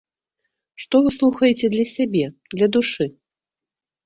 [0.83, 2.25] Што вы слухаеце для сябе,
[2.57, 3.05] для душы?